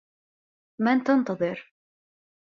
من 0.81 1.03
تنتظر؟ 1.03 1.57